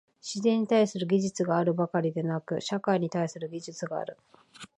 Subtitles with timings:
[0.19, 4.17] 自然に対する技術があるばかりでなく、社会に対する技術がある。